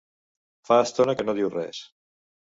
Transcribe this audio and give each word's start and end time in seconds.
Fa 0.69 0.77
estona 0.85 1.15
que 1.21 1.27
no 1.29 1.37
diu 1.41 1.53
res. 1.59 1.85